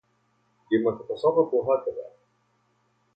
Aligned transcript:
لما 0.71 0.91
تتصرف 0.91 1.53
هكذا؟ 1.55 2.11